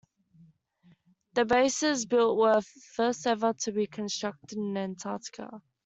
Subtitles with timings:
[1.33, 2.63] The bases built were the
[2.95, 5.61] first ever to be constructed in Antarctica.